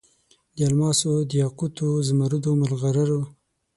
[0.55, 3.21] د الماسو، دیاقوتو، زمرودو، مرغلرو